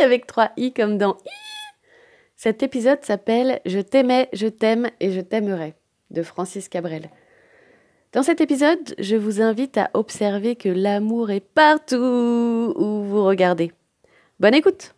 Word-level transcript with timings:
avec 0.00 0.26
3 0.26 0.50
i 0.56 0.72
comme 0.72 0.98
dans 0.98 1.16
i. 1.24 1.30
Cet 2.36 2.62
épisode 2.62 3.04
s'appelle 3.04 3.60
Je 3.66 3.80
t'aimais, 3.80 4.28
je 4.32 4.46
t'aime 4.46 4.90
et 5.00 5.12
je 5.12 5.20
t'aimerai 5.20 5.74
de 6.10 6.22
Francis 6.22 6.68
Cabrel. 6.68 7.10
Dans 8.12 8.22
cet 8.22 8.40
épisode, 8.40 8.94
je 8.98 9.14
vous 9.14 9.40
invite 9.40 9.78
à 9.78 9.90
observer 9.94 10.56
que 10.56 10.68
l'amour 10.68 11.30
est 11.30 11.46
partout 11.46 12.74
où 12.76 13.02
vous 13.04 13.24
regardez. 13.24 13.72
Bonne 14.40 14.54
écoute. 14.54 14.94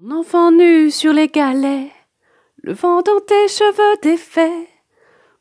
Mon 0.00 0.20
enfant 0.20 0.52
nu 0.52 0.90
sur 0.90 1.12
les 1.12 1.28
galets, 1.28 1.90
le 2.62 2.72
vent 2.72 3.02
dans 3.02 3.20
tes 3.20 3.48
cheveux 3.48 3.98
défaits, 4.02 4.68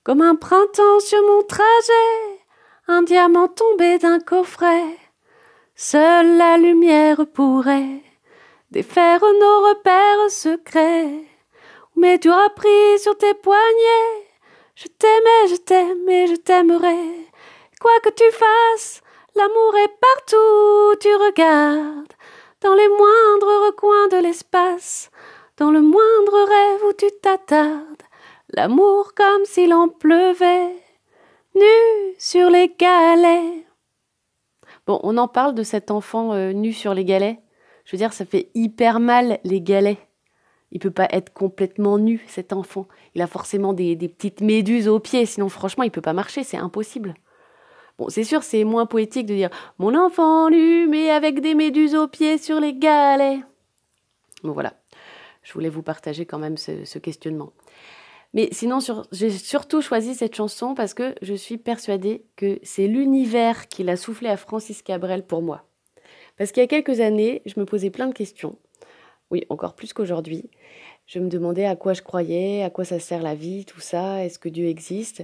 comme 0.04 0.22
un 0.22 0.36
printemps 0.36 1.00
sur 1.00 1.22
mon 1.22 1.44
trajet, 1.44 2.40
un 2.88 3.04
diamant 3.04 3.50
tombé 3.50 4.00
d'un 4.00 4.20
coffret. 4.20 4.98
Seule 5.76 6.38
la 6.38 6.58
lumière 6.58 7.26
pourrait 7.34 8.02
défaire 8.74 9.22
nos 9.22 9.68
repères 9.70 10.32
secrets. 10.32 11.24
Mais 11.96 12.18
tu 12.18 12.30
auras 12.30 12.50
pris 12.50 12.98
sur 12.98 13.16
tes 13.16 13.36
poignets. 13.36 14.16
Je 14.76 14.88
t'aimais, 14.88 15.48
je 15.48 15.56
t'aime 15.58 16.28
je 16.28 16.36
t'aimerai. 16.36 17.30
Quoi 17.80 17.92
que 18.04 18.10
tu 18.10 18.24
fasses, 18.32 19.02
l'amour 19.36 19.76
est 19.78 19.96
partout. 20.08 20.96
Tu 21.00 21.14
regardes 21.16 22.14
dans 22.62 22.74
les 22.74 22.88
moindres 22.88 23.66
recoins 23.68 24.08
de 24.08 24.24
l'espace, 24.24 25.12
dans 25.58 25.70
le 25.70 25.82
moindre 25.82 26.48
rêve 26.54 26.84
où 26.90 26.94
tu 26.94 27.06
t'attardes. 27.22 28.04
L'amour 28.50 29.14
comme 29.14 29.46
s'il 29.46 29.72
en 29.74 29.88
pleuvait, 29.88 30.76
nu 31.54 32.16
sur 32.18 32.50
les 32.50 32.70
galets. 32.70 33.68
Bon, 34.88 35.00
on 35.04 35.18
en 35.18 35.28
parle 35.28 35.54
de 35.54 35.64
cet 35.64 35.92
enfant 35.92 36.34
euh, 36.34 36.54
nu 36.54 36.74
sur 36.74 36.96
les 36.96 37.06
galets. 37.06 37.38
Je 37.86 37.92
veux 37.92 37.98
dire, 37.98 38.14
ça 38.14 38.26
fait 38.26 38.50
hyper 38.54 39.00
mal 39.00 39.40
les 39.44 39.62
galets. 39.62 39.98
Il 40.72 40.80
peut 40.80 40.92
pas 40.92 41.08
être 41.12 41.32
complètement 41.32 42.00
nu, 42.00 42.24
cet 42.28 42.52
enfant. 42.52 42.88
Il 43.14 43.22
a 43.22 43.28
forcément 43.28 43.74
des, 43.74 43.96
petites 43.96 44.42
méduses 44.42 44.88
aux 44.88 45.00
pieds, 45.00 45.26
sinon 45.26 45.48
franchement, 45.48 45.84
il 45.84 45.92
peut 45.92 46.02
pas 46.02 46.14
marcher, 46.14 46.44
c'est 46.44 46.58
impossible. 46.58 47.14
Bon, 48.00 48.10
c'est 48.10 48.24
sûr, 48.24 48.42
c'est 48.42 48.64
moins 48.64 48.88
poétique 48.88 49.28
de 49.28 49.36
dire 49.36 49.52
mon 49.78 49.96
enfant 49.96 50.50
nu, 50.50 50.88
mais 50.88 51.12
avec 51.12 51.42
des 51.42 51.54
méduses 51.54 51.94
aux 51.94 52.08
pieds 52.08 52.40
sur 52.40 52.60
les 52.60 52.74
galets. 52.74 53.42
Bon, 54.44 54.52
voilà. 54.52 54.74
Je 55.44 55.54
voulais 55.54 55.70
vous 55.70 55.84
partager 55.84 56.26
quand 56.26 56.40
même 56.40 56.58
ce, 56.58 56.98
questionnement. 56.98 57.54
Mais 58.34 58.50
sinon, 58.52 58.80
j'ai 59.12 59.30
surtout 59.30 59.82
choisi 59.82 60.16
cette 60.16 60.36
chanson 60.36 60.74
parce 60.74 60.96
que 60.96 61.14
je 61.22 61.36
suis 61.36 61.60
persuadée 61.60 62.26
que 62.36 62.58
c'est 62.64 62.88
l'univers 62.88 63.68
qui 63.68 63.84
l'a 63.84 63.96
soufflé 63.96 64.30
à 64.30 64.38
Francis 64.38 64.82
Cabrel 64.82 65.24
pour 65.24 65.44
moi. 65.44 65.68
Parce 66.38 66.52
qu'il 66.52 66.62
y 66.62 66.64
a 66.64 66.68
quelques 66.68 67.00
années, 67.00 67.42
je 67.46 67.60
me 67.60 67.66
posais 67.66 67.90
plein 67.90 68.08
de 68.08 68.14
questions. 68.14 68.58
Oui, 69.32 69.46
encore 69.50 69.76
plus 69.76 69.94
qu'aujourd'hui. 69.94 70.50
Je 71.06 71.20
me 71.20 71.30
demandais 71.30 71.66
à 71.66 71.76
quoi 71.76 71.94
je 71.94 72.02
croyais, 72.02 72.64
à 72.64 72.70
quoi 72.70 72.86
ça 72.86 73.00
sert 73.00 73.22
la 73.22 73.36
vie, 73.36 73.66
tout 73.66 73.80
ça, 73.80 74.24
est-ce 74.24 74.40
que 74.40 74.50
Dieu 74.50 74.68
existe? 74.68 75.24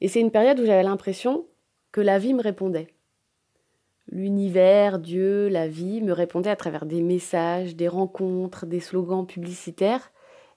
Et 0.00 0.08
c'est 0.08 0.20
une 0.20 0.30
période 0.30 0.58
où 0.60 0.64
j'avais 0.64 0.82
l'impression 0.82 1.46
que 1.92 2.00
la 2.00 2.18
vie 2.18 2.34
me 2.34 2.42
répondait. 2.42 2.88
L'univers, 4.10 4.98
Dieu, 4.98 5.48
la 5.48 5.68
vie 5.68 6.00
me 6.00 6.12
répondaient 6.12 6.50
à 6.50 6.56
travers 6.56 6.86
des 6.86 7.02
messages, 7.02 7.76
des 7.76 7.88
rencontres, 7.88 8.64
des 8.64 8.80
slogans 8.80 9.26
publicitaires. 9.26 10.10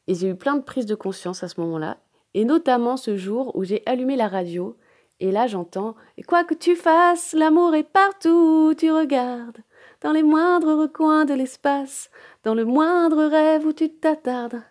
Et 0.08 0.16
j'ai 0.16 0.30
eu 0.30 0.36
plein 0.36 0.56
de 0.56 0.64
prises 0.64 0.86
de 0.86 0.96
conscience 0.96 1.44
à 1.44 1.48
ce 1.48 1.60
moment-là, 1.62 1.98
et 2.34 2.46
notamment 2.46 2.98
ce 2.98 3.18
jour 3.18 3.56
où 3.56 3.64
j'ai 3.64 3.84
allumé 3.86 4.16
la 4.16 4.28
radio, 4.28 4.78
et 5.20 5.32
là 5.32 5.48
j'entends 5.48 5.96
quoi 6.28 6.44
que 6.44 6.56
tu 6.56 6.76
fasses, 6.76 7.34
l'amour 7.34 7.76
est 7.76 7.90
partout, 7.90 8.74
tu 8.78 8.92
regardes, 8.92 9.58
dans 10.02 10.12
les 10.12 10.24
moindres 10.24 10.78
recoins 10.78 11.26
de 11.26 11.34
l'espace, 11.34 12.10
dans 12.44 12.56
le 12.56 12.66
moindre 12.66 13.26
rêve 13.26 13.66
où 13.66 13.74
tu 13.74 13.90
t'attardes. 13.90 14.62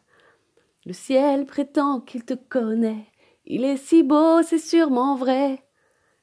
Le 0.87 0.93
ciel 0.93 1.47
prétend 1.47 2.01
qu'il 2.01 2.25
te 2.25 2.35
connaît, 2.35 3.07
il 3.45 3.65
est 3.65 3.77
si 3.77 4.03
beau, 4.03 4.43
c'est 4.43 4.59
sûrement 4.59 5.17
vrai. 5.17 5.65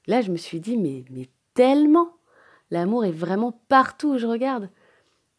Là 0.07 0.21
je 0.21 0.31
me 0.31 0.37
suis 0.37 0.61
dit 0.61 0.77
Mais, 0.77 1.03
tellement 1.53 2.13
L'amour 2.71 3.05
est 3.05 3.11
vraiment 3.11 3.51
partout 3.69 4.13
où 4.13 4.17
je 4.17 4.27
regarde. 4.27 4.69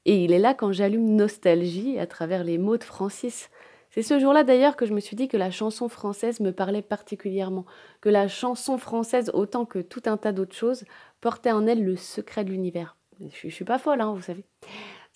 Et 0.04 0.24
il 0.24 0.32
est 0.32 0.38
là 0.38 0.54
quand 0.54 0.72
j'allume 0.72 1.14
Nostalgie 1.14 1.98
à 1.98 2.06
travers 2.06 2.44
les 2.44 2.58
mots 2.58 2.78
de 2.78 2.84
Francis. 2.84 3.50
C'est 3.90 4.02
ce 4.02 4.18
jour-là 4.18 4.44
d'ailleurs 4.44 4.76
que 4.76 4.86
je 4.86 4.92
me 4.92 5.00
suis 5.00 5.16
dit 5.16 5.28
que 5.28 5.38
la 5.38 5.50
chanson 5.50 5.88
française 5.88 6.40
me 6.40 6.52
parlait 6.52 6.82
particulièrement, 6.82 7.64
que 8.02 8.10
la 8.10 8.28
chanson 8.28 8.76
française, 8.76 9.30
autant 9.32 9.64
que 9.64 9.78
tout 9.78 10.02
un 10.04 10.18
tas 10.18 10.32
d'autres 10.32 10.54
choses, 10.54 10.84
portait 11.22 11.52
en 11.52 11.66
elle 11.66 11.84
le 11.84 11.96
secret 11.96 12.44
de 12.44 12.50
l'univers. 12.50 12.97
Je, 13.20 13.46
ne 13.46 13.52
suis 13.52 13.64
pas 13.64 13.78
folle, 13.78 14.00
hein, 14.00 14.12
vous 14.14 14.22
savez. 14.22 14.44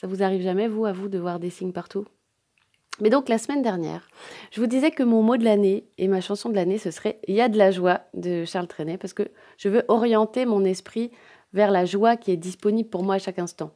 Ça 0.01 0.07
vous 0.07 0.23
arrive 0.23 0.43
jamais, 0.43 0.69
vous, 0.69 0.85
à 0.85 0.93
vous, 0.93 1.09
de 1.09 1.19
voir 1.19 1.39
des 1.39 1.51
signes 1.51 1.73
partout? 1.73 2.05
Mais 3.01 3.09
donc 3.09 3.29
la 3.29 3.39
semaine 3.39 3.63
dernière, 3.63 4.07
je 4.51 4.61
vous 4.61 4.67
disais 4.67 4.91
que 4.91 5.03
mon 5.03 5.23
mot 5.23 5.37
de 5.37 5.45
l'année 5.45 5.85
et 5.97 6.09
ma 6.09 6.21
chanson 6.21 6.51
de 6.51 6.55
l'année, 6.55 6.79
ce 6.79 6.91
serait 6.91 7.21
Il 7.27 7.35
y 7.35 7.41
a 7.41 7.49
de 7.49 7.57
la 7.57 7.71
joie 7.71 8.03
de 8.13 8.45
Charles 8.45 8.67
Trenet, 8.67 8.99
parce 8.99 9.15
que 9.15 9.29
je 9.57 9.69
veux 9.69 9.85
orienter 9.89 10.45
mon 10.45 10.65
esprit 10.65 11.11
vers 11.53 11.71
la 11.71 11.85
joie 11.85 12.17
qui 12.17 12.31
est 12.31 12.37
disponible 12.37 12.89
pour 12.89 13.03
moi 13.03 13.15
à 13.15 13.19
chaque 13.19 13.39
instant. 13.39 13.73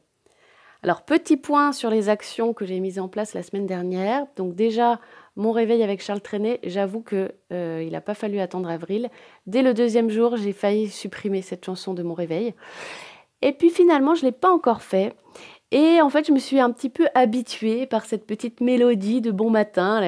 Alors, 0.83 1.01
petit 1.01 1.37
point 1.37 1.71
sur 1.71 1.89
les 1.89 2.07
actions 2.07 2.53
que 2.53 2.65
j'ai 2.65 2.79
mises 2.79 2.99
en 2.99 3.07
place 3.07 3.33
la 3.33 3.41
semaine 3.41 3.65
dernière. 3.65 4.25
Donc 4.35 4.53
déjà, 4.53 4.99
mon 5.35 5.51
réveil 5.51 5.81
avec 5.81 6.01
Charles 6.01 6.21
Trenet, 6.21 6.59
j'avoue 6.63 7.01
qu'il 7.01 7.31
euh, 7.51 7.89
n'a 7.89 8.01
pas 8.01 8.13
fallu 8.13 8.39
attendre 8.39 8.69
avril. 8.69 9.09
Dès 9.47 9.63
le 9.63 9.73
deuxième 9.73 10.09
jour, 10.09 10.37
j'ai 10.37 10.53
failli 10.53 10.87
supprimer 10.89 11.41
cette 11.41 11.65
chanson 11.65 11.93
de 11.93 12.03
mon 12.03 12.13
réveil. 12.13 12.53
Et 13.41 13.53
puis 13.53 13.69
finalement, 13.69 14.15
je 14.15 14.21
ne 14.21 14.27
l'ai 14.27 14.31
pas 14.31 14.51
encore 14.51 14.81
fait. 14.81 15.13
Et 15.71 16.01
en 16.01 16.09
fait, 16.09 16.25
je 16.25 16.31
me 16.31 16.39
suis 16.39 16.59
un 16.59 16.71
petit 16.71 16.89
peu 16.89 17.07
habituée 17.13 17.85
par 17.85 18.05
cette 18.05 18.25
petite 18.25 18.61
mélodie 18.61 19.21
de 19.21 19.31
bon 19.31 19.49
matin. 19.49 20.07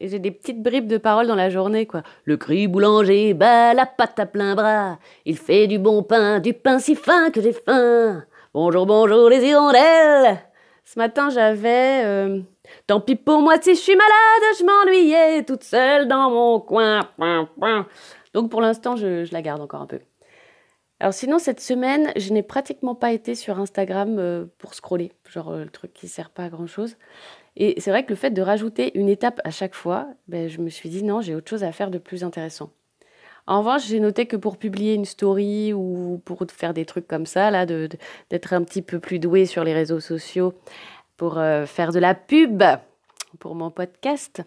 Et 0.00 0.08
j'ai 0.08 0.18
des 0.18 0.30
petites 0.30 0.62
bribes 0.62 0.86
de 0.86 0.98
paroles 0.98 1.26
dans 1.26 1.34
la 1.34 1.50
journée, 1.50 1.86
quoi. 1.86 2.02
Le 2.24 2.36
cri 2.36 2.68
boulanger 2.68 3.34
bat 3.34 3.74
la 3.74 3.86
pâte 3.86 4.18
à 4.18 4.26
plein 4.26 4.54
bras. 4.54 4.98
Il 5.26 5.36
fait 5.36 5.66
du 5.66 5.78
bon 5.78 6.02
pain, 6.02 6.38
du 6.38 6.54
pain 6.54 6.78
si 6.78 6.94
fin 6.94 7.30
que 7.30 7.42
j'ai 7.42 7.52
faim. 7.52 8.24
Bonjour, 8.54 8.86
bonjour 8.86 9.28
les 9.28 9.44
hirondelles. 9.44 10.38
Ce 10.84 10.98
matin, 10.98 11.28
j'avais. 11.30 12.02
Euh, 12.04 12.40
Tant 12.86 13.00
pis 13.00 13.16
pour 13.16 13.42
moi 13.42 13.54
si 13.60 13.74
je 13.74 13.80
suis 13.80 13.96
malade, 13.96 14.56
je 14.58 14.64
m'ennuyais 14.64 15.44
toute 15.44 15.64
seule 15.64 16.08
dans 16.08 16.30
mon 16.30 16.60
coin. 16.60 17.00
Donc 18.34 18.50
pour 18.50 18.60
l'instant, 18.60 18.96
je, 18.96 19.30
la 19.32 19.42
garde 19.42 19.60
encore 19.60 19.82
un 19.82 19.86
peu. 19.86 20.00
Alors 21.00 21.14
sinon, 21.14 21.38
cette 21.38 21.60
semaine, 21.60 22.12
je 22.16 22.32
n'ai 22.32 22.44
pratiquement 22.44 22.94
pas 22.94 23.12
été 23.12 23.34
sur 23.34 23.58
Instagram 23.58 24.18
euh, 24.18 24.44
pour 24.58 24.74
scroller, 24.74 25.10
genre 25.28 25.50
euh, 25.50 25.64
le 25.64 25.70
truc 25.70 25.92
qui 25.92 26.06
sert 26.06 26.30
pas 26.30 26.44
à 26.44 26.48
grand-chose. 26.48 26.96
Et 27.56 27.80
c'est 27.80 27.90
vrai 27.90 28.04
que 28.04 28.10
le 28.10 28.16
fait 28.16 28.30
de 28.30 28.40
rajouter 28.40 28.96
une 28.96 29.08
étape 29.08 29.40
à 29.44 29.50
chaque 29.50 29.74
fois, 29.74 30.06
ben, 30.28 30.48
je 30.48 30.60
me 30.60 30.70
suis 30.70 30.88
dit 30.88 31.02
non, 31.02 31.20
j'ai 31.20 31.34
autre 31.34 31.50
chose 31.50 31.64
à 31.64 31.72
faire 31.72 31.90
de 31.90 31.98
plus 31.98 32.22
intéressant. 32.22 32.70
En 33.48 33.58
revanche, 33.58 33.88
j'ai 33.88 33.98
noté 33.98 34.26
que 34.26 34.36
pour 34.36 34.56
publier 34.56 34.94
une 34.94 35.04
story 35.04 35.72
ou 35.72 36.22
pour 36.24 36.44
faire 36.52 36.72
des 36.72 36.84
trucs 36.84 37.08
comme 37.08 37.26
ça, 37.26 37.50
là, 37.50 37.66
d'être 37.66 38.52
un 38.52 38.62
petit 38.62 38.82
peu 38.82 39.00
plus 39.00 39.18
doué 39.18 39.44
sur 39.44 39.64
les 39.64 39.74
réseaux 39.74 39.98
sociaux, 39.98 40.54
pour 41.16 41.38
euh, 41.38 41.66
faire 41.66 41.90
de 41.90 41.98
la 41.98 42.14
pub 42.14 42.62
pour 43.40 43.56
mon 43.56 43.70
podcast, 43.70 44.42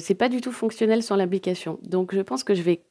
c'est 0.00 0.16
pas 0.16 0.28
du 0.28 0.42
tout 0.42 0.52
fonctionnel 0.52 1.02
sans 1.02 1.16
l'application. 1.16 1.78
Donc 1.82 2.14
je 2.14 2.20
pense 2.20 2.44
que 2.44 2.54
je 2.54 2.62
vais 2.62 2.82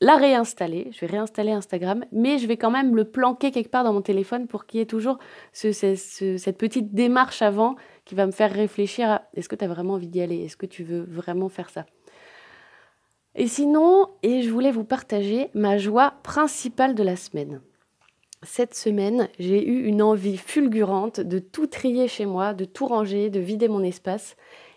la 0.00 0.16
réinstaller, 0.16 0.90
je 0.92 1.00
vais 1.00 1.06
réinstaller 1.06 1.52
Instagram, 1.52 2.04
mais 2.12 2.38
je 2.38 2.46
vais 2.46 2.56
quand 2.56 2.70
même 2.70 2.94
le 2.94 3.04
planquer 3.04 3.50
quelque 3.50 3.70
part 3.70 3.84
dans 3.84 3.94
mon 3.94 4.02
téléphone 4.02 4.46
pour 4.46 4.66
qu'il 4.66 4.78
y 4.78 4.82
ait 4.82 4.86
toujours 4.86 5.18
cette 5.52 6.58
petite 6.58 6.92
démarche 6.92 7.40
avant 7.40 7.76
qui 8.04 8.14
va 8.14 8.26
me 8.26 8.32
faire 8.32 8.52
réfléchir 8.52 9.10
à 9.10 9.22
est-ce 9.34 9.48
que 9.48 9.56
tu 9.56 9.64
as 9.64 9.68
vraiment 9.68 9.94
envie 9.94 10.08
d'y 10.08 10.20
aller, 10.20 10.44
est-ce 10.44 10.56
que 10.56 10.66
tu 10.66 10.84
veux 10.84 11.02
vraiment 11.02 11.48
faire 11.48 11.70
ça? 11.70 11.86
Et 13.34 13.48
sinon, 13.48 14.08
et 14.22 14.42
je 14.42 14.50
voulais 14.50 14.70
vous 14.70 14.84
partager 14.84 15.50
ma 15.54 15.78
joie 15.78 16.14
principale 16.22 16.94
de 16.94 17.02
la 17.02 17.16
semaine. 17.16 17.60
Cette 18.42 18.74
semaine, 18.74 19.28
j'ai 19.38 19.66
eu 19.66 19.86
une 19.86 20.02
envie 20.02 20.36
fulgurante 20.36 21.20
de 21.20 21.38
tout 21.38 21.66
trier 21.66 22.06
chez 22.06 22.26
moi, 22.26 22.52
de 22.52 22.66
tout 22.66 22.86
ranger, 22.86 23.30
de 23.30 23.40
vider 23.40 23.68
mon 23.68 23.82
espace, 23.82 24.36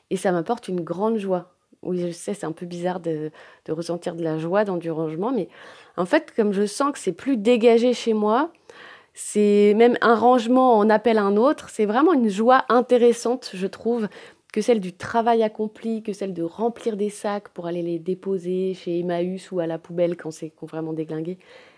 et 0.09 0.17
ça 0.17 0.31
m'apporte 0.31 0.69
une 0.69 0.81
grande 0.81 1.17
joie 1.17 1.58
oui, 1.83 1.99
je 1.99 2.11
sais, 2.11 2.33
c'est 2.33 2.45
un 2.45 2.51
peu 2.51 2.65
bizarre 2.65 2.99
de, 2.99 3.31
ressentir 3.69 4.15
de 4.15 4.23
la 4.23 4.37
joie 4.37 4.65
dans 4.65 4.77
du 4.77 4.91
rangement, 4.91 5.31
mais 5.31 5.47
en 5.97 6.05
fait, 6.05 6.33
comme 6.35 6.51
je 6.51 6.65
sens 6.65 6.91
que 6.91 6.99
c'est 6.99 7.13
plus 7.13 7.37
dégagé 7.37 7.93
chez 7.93 8.13
moi, 8.13 8.51
c'est 9.13 9.73
même 9.75 9.97
un 10.01 10.15
rangement 10.15 10.77
en 10.77 10.89
appelle 10.89 11.17
un 11.17 11.35
autre. 11.35 11.69
C'est 11.69 11.85
vraiment 11.85 12.13
une 12.13 12.29
joie 12.29 12.63
intéressante, 12.69 13.51
je 13.53 13.67
trouve, 13.67 14.07
que 14.53 14.61
celle 14.61 14.79
du 14.79 14.93
travail 14.93 15.43
accompli, 15.43 16.03
que 16.03 16.13
celle 16.13 16.33
de 16.33 16.43
remplir 16.43 16.97
des 16.97 17.09
sacs 17.09 17.49
pour 17.49 17.67
aller 17.67 17.81
les 17.81 17.99
déposer 17.99 18.73
chez 18.73 18.99
Emmaüs 18.99 19.51
ou 19.51 19.59
à 19.59 19.67
la 19.67 19.77
poubelle 19.77 20.15
quand 20.15 20.31
c'est 20.31 20.53
vraiment 20.61 20.93
déglingué. 20.93 21.37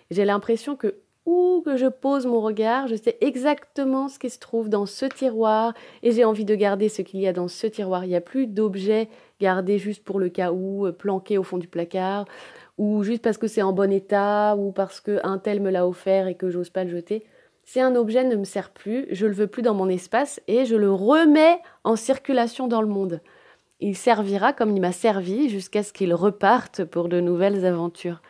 J'ai 0.09 0.25
l'impression 0.25 0.75
que 0.75 0.95
où 1.25 1.61
que 1.63 1.77
je 1.77 1.85
pose 1.85 2.25
mon 2.25 2.41
regard, 2.41 2.87
je 2.87 2.95
sais 2.95 3.17
exactement 3.21 4.07
ce 4.07 4.17
qui 4.17 4.29
se 4.29 4.39
trouve 4.39 4.69
dans 4.69 4.85
ce 4.85 5.05
tiroir 5.05 5.73
et 6.01 6.11
j'ai 6.11 6.25
envie 6.25 6.45
de 6.45 6.55
garder 6.55 6.89
ce 6.89 7.01
qu'il 7.01 7.19
y 7.19 7.27
a 7.27 7.33
dans 7.33 7.47
ce 7.47 7.67
tiroir. 7.67 8.05
Il 8.05 8.09
n'y 8.09 8.15
a 8.15 8.21
plus 8.21 8.47
d'objets 8.47 9.07
gardés 9.39 9.77
juste 9.77 10.03
pour 10.03 10.19
le 10.19 10.29
cas 10.29 10.51
où, 10.51 10.87
euh, 10.87 10.91
planqués 10.91 11.37
au 11.37 11.43
fond 11.43 11.57
du 11.57 11.67
placard, 11.67 12.25
ou 12.77 13.03
juste 13.03 13.21
parce 13.21 13.37
que 13.37 13.47
c'est 13.47 13.61
en 13.61 13.73
bon 13.73 13.91
état, 13.91 14.55
ou 14.57 14.71
parce 14.71 14.99
qu'un 15.01 15.37
tel 15.37 15.61
me 15.61 15.69
l'a 15.69 15.87
offert 15.87 16.27
et 16.27 16.35
que 16.35 16.49
j'ose 16.49 16.69
pas 16.69 16.83
le 16.83 16.89
jeter. 16.89 17.25
Si 17.63 17.79
un 17.79 17.95
objet 17.95 18.23
ne 18.23 18.35
me 18.35 18.43
sert 18.43 18.71
plus, 18.71 19.07
je 19.11 19.27
le 19.27 19.33
veux 19.33 19.47
plus 19.47 19.61
dans 19.61 19.73
mon 19.73 19.89
espace 19.89 20.41
et 20.47 20.65
je 20.65 20.75
le 20.75 20.91
remets 20.91 21.59
en 21.83 21.95
circulation 21.95 22.67
dans 22.67 22.81
le 22.81 22.87
monde. 22.87 23.21
Il 23.79 23.95
servira 23.95 24.53
comme 24.53 24.75
il 24.75 24.81
m'a 24.81 24.91
servi 24.91 25.49
jusqu'à 25.49 25.83
ce 25.83 25.93
qu'il 25.93 26.13
reparte 26.13 26.83
pour 26.83 27.07
de 27.07 27.19
nouvelles 27.19 27.65
aventures. 27.65 28.21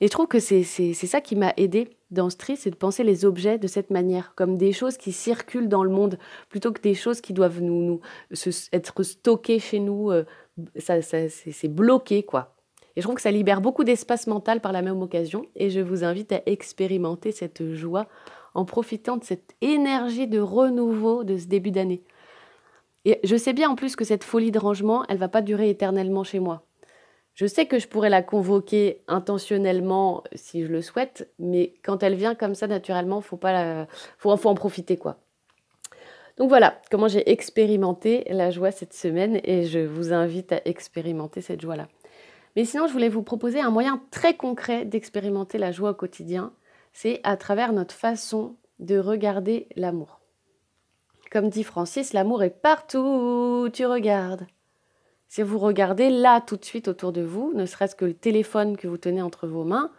Et 0.00 0.06
je 0.06 0.10
trouve 0.10 0.28
que 0.28 0.38
c'est 0.38 0.62
ça 0.62 1.20
qui 1.20 1.34
m'a 1.34 1.52
aidé 1.56 1.90
dans 2.10 2.30
ce 2.30 2.36
tri, 2.36 2.56
c'est 2.56 2.70
de 2.70 2.76
penser 2.76 3.04
les 3.04 3.24
objets 3.24 3.58
de 3.58 3.66
cette 3.66 3.90
manière, 3.90 4.34
comme 4.34 4.56
des 4.56 4.72
choses 4.72 4.96
qui 4.96 5.12
circulent 5.12 5.68
dans 5.68 5.84
le 5.84 5.90
monde, 5.90 6.18
plutôt 6.48 6.72
que 6.72 6.80
des 6.80 6.94
choses 6.94 7.20
qui 7.20 7.32
doivent 7.32 7.60
nous, 7.60 8.00
nous 8.30 8.50
être 8.72 9.02
stockées 9.02 9.58
chez 9.58 9.80
nous. 9.80 10.10
Euh, 10.10 10.24
ça, 10.76 11.02
c'est 11.02 11.68
bloqué, 11.68 12.22
quoi. 12.22 12.54
Et 12.96 13.00
je 13.00 13.06
trouve 13.06 13.16
que 13.16 13.22
ça 13.22 13.30
libère 13.30 13.60
beaucoup 13.60 13.84
d'espace 13.84 14.26
mental 14.26 14.60
par 14.60 14.72
la 14.72 14.82
même 14.82 15.02
occasion. 15.02 15.46
Et 15.54 15.70
je 15.70 15.80
vous 15.80 16.02
invite 16.02 16.32
à 16.32 16.42
expérimenter 16.46 17.30
cette 17.30 17.74
joie 17.74 18.08
en 18.54 18.64
profitant 18.64 19.16
de 19.16 19.24
cette 19.24 19.54
énergie 19.60 20.26
de 20.26 20.40
renouveau 20.40 21.22
de 21.24 21.36
ce 21.36 21.46
début 21.46 21.70
d'année. 21.70 22.02
Et 23.04 23.20
je 23.22 23.36
sais 23.36 23.52
bien 23.52 23.70
en 23.70 23.76
plus 23.76 23.94
que 23.94 24.04
cette 24.04 24.24
folie 24.24 24.50
de 24.50 24.58
rangement, 24.58 25.04
elle 25.08 25.18
va 25.18 25.28
pas 25.28 25.42
durer 25.42 25.70
éternellement 25.70 26.24
chez 26.24 26.40
moi. 26.40 26.67
Je 27.38 27.46
sais 27.46 27.66
que 27.66 27.78
je 27.78 27.86
pourrais 27.86 28.10
la 28.10 28.24
convoquer 28.24 29.04
intentionnellement 29.06 30.24
si 30.34 30.64
je 30.64 30.66
le 30.66 30.82
souhaite, 30.82 31.32
mais 31.38 31.72
quand 31.84 32.02
elle 32.02 32.16
vient 32.16 32.34
comme 32.34 32.56
ça 32.56 32.66
naturellement, 32.66 33.20
faut 33.20 33.36
pas 33.36 33.52
la... 33.52 33.86
faut, 34.18 34.32
en 34.32 34.54
profiter 34.56 34.96
quoi. 34.96 35.18
Donc 36.36 36.48
voilà 36.48 36.82
comment 36.90 37.06
j'ai 37.06 37.30
expérimenté 37.30 38.24
la 38.28 38.50
joie 38.50 38.72
cette 38.72 38.92
semaine 38.92 39.40
et 39.44 39.66
je 39.66 39.78
vous 39.78 40.12
invite 40.12 40.50
à 40.50 40.62
expérimenter 40.64 41.40
cette 41.40 41.60
joie-là. 41.60 41.86
Mais 42.56 42.64
sinon, 42.64 42.88
je 42.88 42.92
voulais 42.92 43.08
vous 43.08 43.22
proposer 43.22 43.60
un 43.60 43.70
moyen 43.70 44.02
très 44.10 44.34
concret 44.34 44.84
d'expérimenter 44.84 45.58
la 45.58 45.70
joie 45.70 45.90
au 45.90 45.94
quotidien, 45.94 46.52
c'est 46.92 47.20
à 47.22 47.36
travers 47.36 47.72
notre 47.72 47.94
façon 47.94 48.56
de 48.80 48.98
regarder 48.98 49.68
l'amour. 49.76 50.18
Comme 51.30 51.50
dit 51.50 51.62
Francis, 51.62 52.12
l'amour 52.12 52.42
est 52.42 52.50
partout 52.50 53.68
tu 53.72 53.86
regardes. 53.86 54.48
Si 55.28 55.42
vous 55.42 55.58
regardez 55.58 56.08
là 56.08 56.40
tout 56.40 56.56
de 56.56 56.64
suite 56.64 56.88
autour 56.88 57.12
de 57.12 57.20
vous, 57.20 57.52
ne 57.54 57.66
serait-ce 57.66 57.94
que 57.94 58.06
le 58.06 58.14
téléphone 58.14 58.76
que 58.78 58.88
vous 58.88 58.96
tenez 58.96 59.20
entre 59.20 59.46
vos 59.46 59.64
mains, 59.64 59.92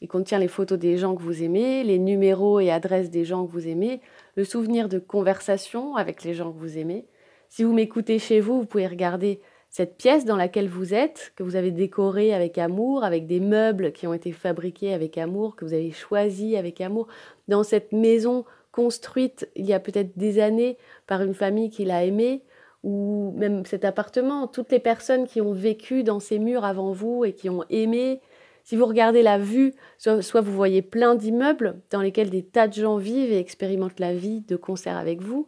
il 0.00 0.08
contient 0.08 0.40
les 0.40 0.48
photos 0.48 0.78
des 0.78 0.98
gens 0.98 1.14
que 1.14 1.22
vous 1.22 1.42
aimez, 1.42 1.84
les 1.84 1.98
numéros 1.98 2.58
et 2.58 2.70
adresses 2.70 3.08
des 3.08 3.24
gens 3.24 3.46
que 3.46 3.52
vous 3.52 3.68
aimez, 3.68 4.00
le 4.34 4.44
souvenir 4.44 4.88
de 4.88 4.98
conversations 4.98 5.94
avec 5.94 6.24
les 6.24 6.34
gens 6.34 6.52
que 6.52 6.58
vous 6.58 6.76
aimez. 6.76 7.06
Si 7.48 7.62
vous 7.62 7.72
m'écoutez 7.72 8.18
chez 8.18 8.40
vous, 8.40 8.58
vous 8.58 8.66
pouvez 8.66 8.88
regarder 8.88 9.40
cette 9.70 9.96
pièce 9.96 10.24
dans 10.24 10.36
laquelle 10.36 10.68
vous 10.68 10.92
êtes, 10.92 11.32
que 11.36 11.44
vous 11.44 11.56
avez 11.56 11.70
décorée 11.70 12.34
avec 12.34 12.58
amour, 12.58 13.04
avec 13.04 13.26
des 13.26 13.40
meubles 13.40 13.92
qui 13.92 14.06
ont 14.08 14.14
été 14.14 14.32
fabriqués 14.32 14.92
avec 14.92 15.18
amour, 15.18 15.54
que 15.56 15.64
vous 15.64 15.72
avez 15.72 15.92
choisi 15.92 16.56
avec 16.56 16.80
amour, 16.80 17.06
dans 17.46 17.62
cette 17.62 17.92
maison 17.92 18.44
construite 18.72 19.48
il 19.54 19.66
y 19.66 19.72
a 19.72 19.78
peut-être 19.78 20.18
des 20.18 20.40
années 20.40 20.78
par 21.06 21.22
une 21.22 21.34
famille 21.34 21.70
qui 21.70 21.84
l'a 21.84 22.04
aimée, 22.04 22.42
ou 22.84 23.34
même 23.36 23.64
cet 23.64 23.84
appartement, 23.84 24.46
toutes 24.46 24.70
les 24.70 24.78
personnes 24.78 25.26
qui 25.26 25.40
ont 25.40 25.52
vécu 25.52 26.04
dans 26.04 26.20
ces 26.20 26.38
murs 26.38 26.64
avant 26.64 26.92
vous 26.92 27.24
et 27.24 27.32
qui 27.32 27.48
ont 27.48 27.64
aimé. 27.70 28.20
Si 28.62 28.76
vous 28.76 28.84
regardez 28.84 29.22
la 29.22 29.38
vue, 29.38 29.72
soit, 29.98 30.40
vous 30.42 30.52
voyez 30.52 30.82
plein 30.82 31.14
d'immeubles 31.14 31.80
dans 31.90 32.02
lesquels 32.02 32.30
des 32.30 32.42
tas 32.42 32.68
de 32.68 32.74
gens 32.74 32.98
vivent 32.98 33.32
et 33.32 33.38
expérimentent 33.38 34.00
la 34.00 34.14
vie 34.14 34.42
de 34.42 34.56
concert 34.56 34.98
avec 34.98 35.22
vous, 35.22 35.46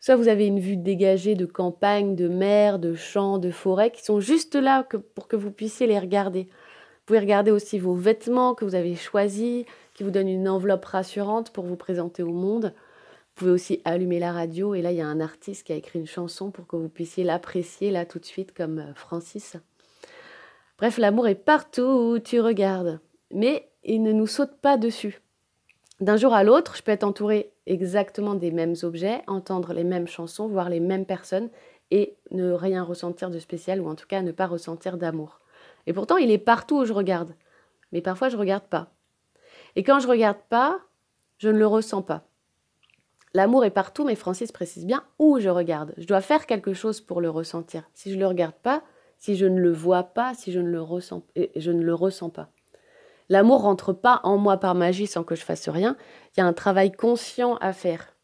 soit 0.00 0.14
vous 0.14 0.28
avez 0.28 0.46
une 0.46 0.60
vue 0.60 0.76
dégagée 0.76 1.34
de 1.34 1.44
campagne, 1.44 2.14
de 2.14 2.28
mer, 2.28 2.78
de 2.78 2.94
champs, 2.94 3.38
de 3.38 3.50
forêts 3.50 3.90
qui 3.90 4.04
sont 4.04 4.20
juste 4.20 4.54
là 4.54 4.86
pour 5.14 5.26
que 5.26 5.36
vous 5.36 5.50
puissiez 5.50 5.88
les 5.88 5.98
regarder. 5.98 6.44
Vous 6.44 7.06
pouvez 7.06 7.18
regarder 7.18 7.50
aussi 7.50 7.80
vos 7.80 7.94
vêtements 7.94 8.54
que 8.54 8.64
vous 8.64 8.76
avez 8.76 8.94
choisis, 8.94 9.64
qui 9.92 10.04
vous 10.04 10.10
donnent 10.10 10.28
une 10.28 10.48
enveloppe 10.48 10.84
rassurante 10.84 11.50
pour 11.50 11.64
vous 11.64 11.76
présenter 11.76 12.22
au 12.22 12.32
monde. 12.32 12.72
Vous 13.36 13.40
pouvez 13.40 13.52
aussi 13.52 13.82
allumer 13.84 14.18
la 14.18 14.32
radio 14.32 14.74
et 14.74 14.80
là, 14.80 14.92
il 14.92 14.96
y 14.96 15.02
a 15.02 15.06
un 15.06 15.20
artiste 15.20 15.66
qui 15.66 15.72
a 15.74 15.76
écrit 15.76 15.98
une 15.98 16.06
chanson 16.06 16.50
pour 16.50 16.66
que 16.66 16.74
vous 16.74 16.88
puissiez 16.88 17.22
l'apprécier 17.22 17.90
là 17.90 18.06
tout 18.06 18.18
de 18.18 18.24
suite 18.24 18.54
comme 18.54 18.78
euh, 18.78 18.94
Francis. 18.94 19.58
Bref, 20.78 20.96
l'amour 20.96 21.28
est 21.28 21.34
partout 21.34 21.82
où 21.82 22.18
tu 22.18 22.40
regardes, 22.40 22.98
mais 23.30 23.68
il 23.84 24.02
ne 24.02 24.12
nous 24.12 24.26
saute 24.26 24.56
pas 24.62 24.78
dessus. 24.78 25.20
D'un 26.00 26.16
jour 26.16 26.32
à 26.32 26.44
l'autre, 26.44 26.76
je 26.76 26.82
peux 26.82 26.92
être 26.92 27.04
entouré 27.04 27.52
exactement 27.66 28.36
des 28.36 28.50
mêmes 28.50 28.74
objets, 28.84 29.22
entendre 29.26 29.74
les 29.74 29.84
mêmes 29.84 30.08
chansons, 30.08 30.48
voir 30.48 30.70
les 30.70 30.80
mêmes 30.80 31.04
personnes 31.04 31.50
et 31.90 32.16
ne 32.30 32.52
rien 32.52 32.82
ressentir 32.82 33.28
de 33.28 33.38
spécial 33.38 33.82
ou 33.82 33.88
en 33.90 33.96
tout 33.96 34.06
cas 34.06 34.22
ne 34.22 34.32
pas 34.32 34.46
ressentir 34.46 34.96
d'amour. 34.96 35.40
Et 35.86 35.92
pourtant, 35.92 36.16
il 36.16 36.30
est 36.30 36.38
partout 36.38 36.78
où 36.78 36.84
je 36.86 36.94
regarde. 36.94 37.34
Mais 37.92 38.00
parfois, 38.00 38.30
je 38.30 38.36
ne 38.36 38.40
regarde 38.40 38.64
pas. 38.64 38.94
Et 39.74 39.82
quand 39.82 40.00
je 40.00 40.06
ne 40.06 40.12
regarde 40.12 40.40
pas, 40.48 40.80
je 41.36 41.50
ne 41.50 41.58
le 41.58 41.66
ressens 41.66 42.00
pas. 42.00 42.26
L'amour 43.36 43.66
est 43.66 43.70
partout, 43.70 44.06
mais 44.06 44.14
Francis 44.14 44.50
précise 44.50 44.86
bien 44.86 45.04
où 45.18 45.40
je 45.40 45.50
regarde. 45.50 45.92
Je 45.98 46.06
dois 46.06 46.22
faire 46.22 46.46
quelque 46.46 46.72
chose 46.72 47.02
pour 47.02 47.20
le 47.20 47.28
ressentir. 47.28 47.82
Si 47.92 48.10
je 48.10 48.14
ne 48.14 48.20
le 48.20 48.28
regarde 48.28 48.54
pas, 48.54 48.82
si 49.18 49.36
je 49.36 49.44
ne 49.44 49.60
le 49.60 49.70
vois 49.70 50.04
pas, 50.04 50.32
si 50.32 50.52
je 50.52 50.58
ne 50.58 50.70
le 50.70 50.80
ressens, 50.80 51.22
je 51.54 51.70
ne 51.70 51.82
le 51.82 51.92
ressens 51.92 52.30
pas. 52.30 52.48
L'amour 53.28 53.60
rentre 53.60 53.92
pas 53.92 54.20
en 54.22 54.38
moi 54.38 54.56
par 54.56 54.74
magie 54.74 55.06
sans 55.06 55.22
que 55.22 55.34
je 55.34 55.42
fasse 55.42 55.68
rien. 55.68 55.98
Il 56.34 56.40
y 56.40 56.42
a 56.42 56.46
un 56.46 56.54
travail 56.54 56.92
conscient 56.92 57.56
à 57.56 57.74
faire. 57.74 58.14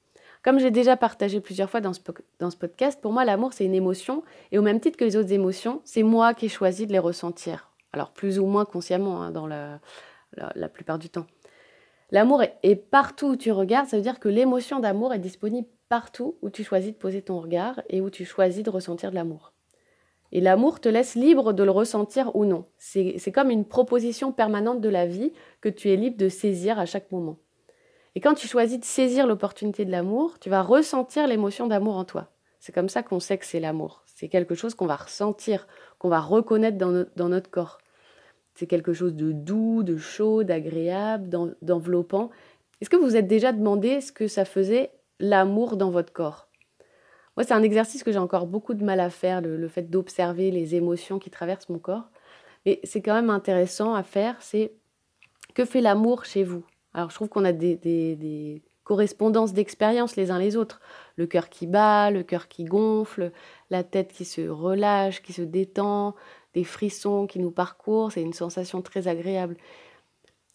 Comme 0.43 0.59
j'ai 0.59 0.71
déjà 0.71 0.97
partagé 0.97 1.43
plusieurs 1.43 1.69
fois 1.69 1.83
dans 1.83 1.93
ce, 1.93 2.57
podcast, 2.57 2.99
pour 3.03 3.13
moi, 3.13 3.27
l'amour, 3.27 3.53
c'est 3.53 3.67
une 3.67 3.75
émotion. 3.75 4.23
Et 4.51 4.59
au 4.59 4.63
même 4.63 4.81
titre 4.81 4.97
que 4.97 5.05
les 5.05 5.19
autres 5.19 5.35
émotions, 5.35 5.83
c'est 5.85 6.05
moi 6.05 6.33
qui 6.33 6.47
ai 6.47 6.49
choisi 6.49 6.87
de 6.87 6.93
les 6.93 6.99
ressentir. 6.99 7.69
Alors, 7.93 8.13
plus 8.13 8.39
ou 8.39 8.47
moins 8.47 8.65
consciemment, 8.65 9.21
hein, 9.21 9.31
dans 9.31 9.47
la 9.47 10.69
plupart 10.71 10.99
du 10.99 11.11
temps. 11.11 11.27
L'amour 12.13 12.43
est 12.63 12.77
partout 12.77 13.29
où 13.29 13.37
tu 13.37 13.51
regardes, 13.51 13.89
ça 13.89 13.97
veut 13.97 14.03
dire 14.03 14.21
que 14.21 14.29
l'émotion 14.29 14.81
d'amour 14.81 15.15
est 15.15 15.19
disponible 15.19 15.67
partout 15.89 16.37
où 16.43 16.51
tu 16.51 16.63
choisis 16.63 16.93
de 16.93 16.97
poser 16.97 17.23
ton 17.23 17.41
regard 17.41 17.81
et 17.89 18.03
où 18.03 18.11
tu 18.11 18.27
choisis 18.27 18.63
de 18.63 18.69
ressentir 18.69 19.11
de 19.11 19.15
l'amour. 19.15 19.55
Et 20.31 20.43
l'amour 20.43 20.81
te 20.81 20.91
laisse 20.91 21.15
libre 21.15 21.55
de 21.55 21.63
le 21.63 21.71
ressentir 21.71 22.37
ou 22.37 22.45
non. 22.45 22.67
C'est 22.77 23.33
comme 23.33 23.51
une 23.51 23.65
proposition 23.65 24.31
permanente 24.31 24.83
de 24.83 24.89
la 24.91 25.07
vie 25.07 25.33
que 25.63 25.71
tu 25.71 25.91
es 25.91 25.97
libre 25.97 26.19
de 26.19 26.29
saisir 26.29 26.79
à 26.79 26.85
chaque 26.85 27.11
moment. 27.13 27.39
Et 28.15 28.21
quand 28.21 28.35
tu 28.35 28.47
choisis 28.47 28.79
de 28.79 28.85
saisir 28.85 29.27
l'opportunité 29.27 29.87
de 29.87 29.91
l'amour, 29.91 30.39
tu 30.39 30.51
vas 30.51 30.63
ressentir 30.63 31.27
l'émotion 31.27 31.67
d'amour 31.67 31.97
en 31.97 32.05
toi. 32.05 32.29
C'est 32.61 32.73
comme 32.73 32.91
ça 32.91 33.03
qu'on 33.03 33.21
sait 33.21 33.39
que 33.39 33.47
c'est 33.47 33.59
l'amour. 33.59 34.03
C'est 34.07 34.29
quelque 34.29 34.55
chose 34.55 34.75
qu'on 34.75 34.87
va 34.87 34.97
ressentir, 34.97 35.67
qu'on 35.99 36.11
va 36.11 36.21
reconnaître 36.21 36.77
dans 36.77 37.29
notre 37.29 37.51
corps. 37.51 37.79
C'est 38.55 38.67
quelque 38.67 38.93
chose 38.93 39.15
de 39.15 39.33
doux, 39.33 39.83
de 39.83 39.97
chaud, 39.97 40.45
d'agréable, 40.45 41.29
d'enveloppant. 41.63 42.31
Est-ce 42.81 42.91
que 42.91 42.97
vous 42.97 43.05
vous 43.05 43.17
êtes 43.17 43.29
déjà 43.29 43.53
demandé 43.53 44.01
ce 44.01 44.13
que 44.13 44.29
ça 44.29 44.45
faisait 44.45 44.91
l'amour 45.21 45.77
dans 45.77 45.91
votre 45.91 46.13
corps? 46.13 46.49
Moi, 47.37 47.45
c'est 47.45 47.55
un 47.55 47.63
exercice 47.63 48.03
que 48.03 48.13
j'ai 48.13 48.19
encore 48.19 48.47
beaucoup 48.47 48.75
de 48.75 48.85
mal 48.85 49.01
à 49.01 49.09
faire, 49.09 49.41
le, 49.41 49.69
fait 49.69 49.89
d'observer 49.89 50.51
les 50.51 50.75
émotions 50.75 51.19
qui 51.19 51.31
traversent 51.31 51.71
mon 51.71 51.79
corps. 51.79 52.11
Mais 52.67 52.81
c'est 52.85 53.01
quand 53.01 53.15
même 53.15 53.31
intéressant 53.31 53.95
à 53.95 54.03
faire, 54.03 54.37
c'est 54.41 54.73
que 55.55 55.65
fait 55.65 55.81
l'amour 55.81 56.25
chez 56.25 56.45
vous? 56.45 56.65
Alors, 56.93 57.11
je 57.11 57.15
trouve 57.15 57.29
qu'on 57.29 57.45
a 57.45 57.53
des, 57.53 57.77
des 57.77 58.63
correspondances 58.85 59.53
d'expérience 59.53 60.17
les 60.17 60.31
uns 60.31 60.39
les 60.39 60.57
autres. 60.57 60.81
Le 61.17 61.27
cœur 61.27 61.49
qui 61.49 61.67
bat, 61.67 62.11
le 62.11 62.23
cœur 62.23 62.49
qui 62.49 62.65
gonfle, 62.65 63.33
la 63.71 63.85
tête 63.85 64.13
qui 64.13 64.25
se 64.25 64.43
relâche, 64.43 65.23
qui 65.23 65.33
se 65.33 65.43
détend, 65.43 66.15
des 66.55 66.65
frissons 66.65 67.27
qui 67.27 67.39
nous 67.39 67.51
parcourent, 67.51 68.13
c'est 68.13 68.23
une 68.23 68.33
sensation 68.33 68.83
très 68.83 69.09
agréable. 69.09 69.57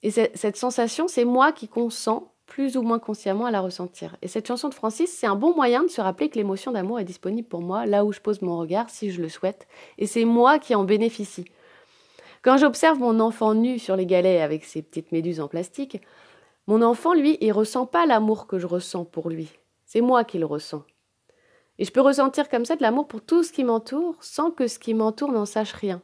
Et 0.03 0.11
cette 0.11 0.57
sensation, 0.57 1.07
c'est 1.07 1.25
moi 1.25 1.51
qui 1.51 1.67
consens 1.67 2.31
plus 2.45 2.77
ou 2.77 2.81
moins 2.81 2.99
consciemment 2.99 3.45
à 3.45 3.51
la 3.51 3.61
ressentir. 3.61 4.15
Et 4.21 4.27
cette 4.27 4.47
chanson 4.47 4.69
de 4.69 4.73
Francis, 4.73 5.11
c'est 5.11 5.27
un 5.27 5.35
bon 5.35 5.53
moyen 5.53 5.83
de 5.83 5.89
se 5.89 5.99
rappeler 6.01 6.29
que 6.29 6.35
l'émotion 6.35 6.71
d'amour 6.71 6.99
est 6.99 7.03
disponible 7.03 7.47
pour 7.47 7.61
moi 7.61 7.85
là 7.85 8.05
où 8.05 8.13
je 8.13 8.21
pose 8.21 8.41
mon 8.41 8.57
regard 8.57 8.89
si 8.89 9.11
je 9.11 9.21
le 9.21 9.29
souhaite, 9.29 9.67
et 9.97 10.07
c'est 10.07 10.25
moi 10.25 10.59
qui 10.59 10.73
en 10.73 10.83
bénéficie. 10.83 11.45
Quand 12.41 12.57
j'observe 12.57 12.99
mon 12.99 13.19
enfant 13.19 13.53
nu 13.53 13.79
sur 13.79 13.95
les 13.95 14.05
galets 14.05 14.41
avec 14.41 14.63
ses 14.63 14.81
petites 14.81 15.11
méduses 15.11 15.41
en 15.41 15.47
plastique, 15.47 16.01
mon 16.67 16.81
enfant, 16.81 17.13
lui, 17.13 17.37
il 17.41 17.51
ressent 17.51 17.85
pas 17.85 18.05
l'amour 18.05 18.47
que 18.47 18.59
je 18.59 18.67
ressens 18.67 19.05
pour 19.05 19.29
lui. 19.29 19.49
C'est 19.85 20.01
moi 20.01 20.23
qui 20.23 20.37
le 20.37 20.45
ressens. 20.45 20.83
Et 21.79 21.85
je 21.85 21.91
peux 21.91 22.01
ressentir 22.01 22.49
comme 22.49 22.65
ça 22.65 22.75
de 22.75 22.81
l'amour 22.81 23.07
pour 23.07 23.21
tout 23.21 23.43
ce 23.43 23.51
qui 23.51 23.63
m'entoure 23.63 24.15
sans 24.21 24.51
que 24.51 24.67
ce 24.67 24.79
qui 24.79 24.93
m'entoure 24.93 25.31
n'en 25.31 25.45
sache 25.45 25.73
rien. 25.73 26.01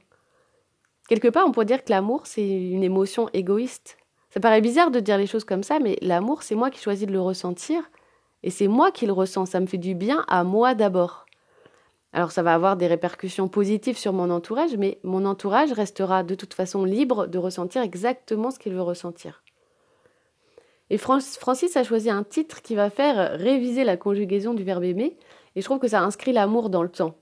Quelque 1.08 1.28
part, 1.28 1.46
on 1.48 1.52
pourrait 1.52 1.66
dire 1.66 1.84
que 1.84 1.92
l'amour, 1.92 2.26
c'est 2.26 2.48
une 2.48 2.84
émotion 2.84 3.30
égoïste. 3.34 3.98
Ça 4.30 4.40
paraît 4.40 4.62
bizarre 4.62 4.92
de 4.92 5.00
dire 5.00 5.18
les 5.18 5.28
choses 5.28 5.44
comme 5.44 5.64
ça, 5.64 5.80
mais 5.80 5.98
l'amour, 6.02 6.44
c'est 6.44 6.56
moi 6.56 6.72
qui 6.72 6.82
choisis 6.82 7.08
de 7.08 7.12
le 7.12 7.22
ressentir, 7.22 7.84
et 8.42 8.50
c'est 8.50 8.68
moi 8.68 8.92
qui 8.92 9.06
le 9.06 9.14
ressens. 9.14 9.48
Ça 9.48 9.60
me 9.60 9.68
fait 9.68 9.78
du 9.78 9.96
bien 9.96 10.26
à 10.28 10.44
moi 10.44 10.76
d'abord. 10.76 11.26
Alors 12.14 12.32
ça 12.32 12.44
va 12.44 12.54
avoir 12.54 12.78
des 12.78 12.88
répercussions 12.88 13.48
positives 13.48 13.98
sur 13.98 14.14
mon 14.14 14.30
entourage, 14.30 14.78
mais 14.78 15.00
mon 15.04 15.26
entourage 15.26 15.72
restera 15.72 16.24
de 16.24 16.36
toute 16.36 16.54
façon 16.54 16.86
libre 16.86 17.28
de 17.28 17.38
ressentir 17.40 17.82
exactement 17.82 18.52
ce 18.52 18.60
qu'il 18.60 18.74
veut 18.74 18.82
ressentir. 18.82 19.44
Et 20.90 20.98
Francis 20.98 21.76
a 21.76 21.84
choisi 21.84 22.12
un 22.12 22.24
titre 22.24 22.62
qui 22.62 22.76
va 22.76 22.92
faire 22.92 23.38
réviser 23.40 23.84
la 23.84 23.98
conjugaison 23.98 24.54
du 24.54 24.64
verbe 24.64 24.84
aimer, 24.84 25.18
et 25.56 25.62
je 25.62 25.66
trouve 25.66 25.80
que 25.80 25.88
ça 25.88 26.02
inscrit 26.02 26.34
l'amour 26.34 26.70
dans 26.70 26.84
le 26.84 26.90
temps. 26.90 27.16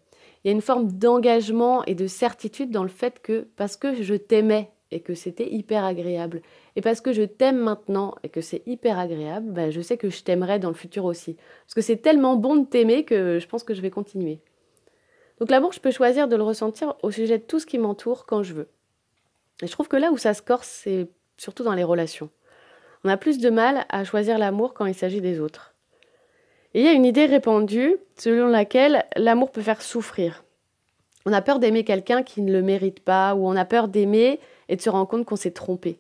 Il 0.44 0.48
y 0.48 0.50
a 0.52 0.54
une 0.54 0.62
forme 0.62 0.92
d'engagement 0.92 1.84
et 1.86 1.96
de 1.96 2.08
certitude 2.08 2.72
dans 2.72 2.84
le 2.84 2.90
fait 2.90 3.22
que 3.22 3.48
parce 3.56 3.78
que 3.78 4.02
je 4.02 4.16
t'aimais 4.16 4.72
et 4.92 5.00
que 5.00 5.14
c'était 5.14 5.50
hyper 5.50 5.86
agréable, 5.86 6.42
et 6.76 6.82
parce 6.82 7.00
que 7.00 7.14
je 7.14 7.22
t'aime 7.22 7.58
maintenant 7.58 8.16
et 8.24 8.30
que 8.30 8.42
c'est 8.42 8.62
hyper 8.66 9.00
agréable, 9.00 9.52
ben 9.52 9.72
je 9.72 9.80
sais 9.80 9.98
que 9.98 10.10
je 10.10 10.22
t'aimerai 10.24 10.60
dans 10.60 10.68
le 10.68 10.76
futur 10.76 11.06
aussi. 11.06 11.38
Parce 11.66 11.76
que 11.76 11.82
c'est 11.82 11.98
tellement 11.98 12.36
bon 12.36 12.58
de 12.58 12.66
t'aimer 12.66 13.06
que 13.06 13.40
je 13.40 13.48
pense 13.48 13.64
que 13.64 13.74
je 13.74 13.82
vais 13.82 13.90
continuer. 13.90 14.42
Donc 15.40 15.50
l'amour, 15.50 15.72
je 15.72 15.80
peux 15.80 15.92
choisir 15.92 16.28
de 16.28 16.36
le 16.36 16.44
ressentir 16.44 16.96
au 17.04 17.10
sujet 17.10 17.38
de 17.38 17.44
tout 17.44 17.60
ce 17.60 17.66
qui 17.66 17.78
m'entoure 17.78 18.26
quand 18.26 18.44
je 18.44 18.54
veux. 18.54 18.68
Et 19.62 19.68
je 19.68 19.72
trouve 19.72 19.88
que 19.88 19.98
là 19.98 20.12
où 20.12 20.18
ça 20.18 20.34
se 20.34 20.42
corse, 20.42 20.68
c'est 20.68 21.08
surtout 21.38 21.64
dans 21.64 21.74
les 21.74 21.84
relations. 21.84 22.30
On 23.04 23.10
a 23.10 23.18
plus 23.18 23.40
de 23.40 23.50
mal 23.50 23.86
à 23.90 24.04
choisir 24.04 24.38
l'amour 24.38 24.74
quand 24.74 24.86
il 24.86 24.94
s'agit 24.94 25.22
des 25.22 25.40
autres. 25.40 25.71
Et 26.74 26.80
il 26.80 26.86
y 26.86 26.90
a 26.90 26.94
une 26.94 27.06
idée 27.06 27.26
répandue 27.26 27.98
selon 28.18 28.48
laquelle 28.48 29.06
l'amour 29.16 29.52
peut 29.52 29.62
faire 29.62 29.82
souffrir. 29.82 30.44
On 31.26 31.34
a 31.34 31.42
peur 31.42 31.60
d'aimer 31.60 31.84
quelqu'un 31.84 32.24
qui 32.24 32.42
ne 32.42 32.52
le 32.52 32.62
mérite 32.62 33.02
pas, 33.02 33.36
ou 33.36 33.48
on 33.48 33.56
a 33.56 33.66
peur 33.66 33.88
d'aimer 33.88 34.40
et 34.70 34.76
de 34.76 34.82
se 34.82 34.90
rendre 34.90 35.08
compte 35.08 35.26
qu'on 35.26 35.36
s'est 35.36 35.52
trompé. 35.52 36.00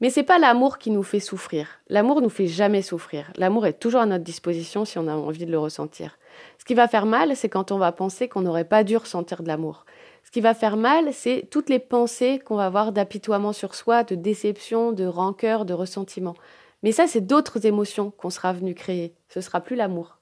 Mais 0.00 0.08
c'est 0.08 0.22
pas 0.22 0.38
l'amour 0.38 0.78
qui 0.78 0.90
nous 0.90 1.02
fait 1.02 1.20
souffrir. 1.20 1.80
L'amour 1.88 2.22
nous 2.22 2.30
fait 2.30 2.46
jamais 2.46 2.80
souffrir. 2.80 3.30
L'amour 3.36 3.66
est 3.66 3.74
toujours 3.74 4.00
à 4.00 4.06
notre 4.06 4.24
disposition 4.24 4.86
si 4.86 4.98
on 4.98 5.08
a 5.08 5.14
envie 5.14 5.44
de 5.44 5.50
le 5.50 5.58
ressentir. 5.58 6.16
Ce 6.58 6.64
qui 6.64 6.72
va 6.72 6.88
faire 6.88 7.04
mal, 7.04 7.36
c'est 7.36 7.50
quand 7.50 7.70
on 7.70 7.76
va 7.76 7.92
penser 7.92 8.26
qu'on 8.26 8.40
n'aurait 8.40 8.64
pas 8.64 8.82
dû 8.82 8.96
ressentir 8.96 9.42
de 9.42 9.48
l'amour. 9.48 9.84
Ce 10.24 10.30
qui 10.30 10.40
va 10.40 10.54
faire 10.54 10.78
mal, 10.78 11.12
c'est 11.12 11.48
toutes 11.50 11.68
les 11.68 11.78
pensées 11.78 12.38
qu'on 12.38 12.56
va 12.56 12.66
avoir 12.66 12.92
d'apitoiement 12.92 13.52
sur 13.52 13.74
soi, 13.74 14.04
de 14.04 14.14
déception, 14.14 14.92
de 14.92 15.04
rancœur, 15.04 15.66
de 15.66 15.74
ressentiment. 15.74 16.34
Mais 16.82 16.92
ça, 16.92 17.06
c'est 17.06 17.20
d'autres 17.20 17.66
émotions 17.66 18.10
qu'on 18.10 18.30
sera 18.30 18.52
venu 18.52 18.74
créer. 18.74 19.14
Ce 19.28 19.40
sera 19.40 19.60
plus 19.60 19.76
l'amour. 19.76 20.18